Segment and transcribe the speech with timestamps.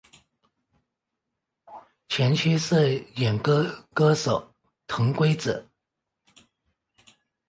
[2.09, 4.51] 前妻是演歌歌手
[4.87, 5.69] 藤圭子。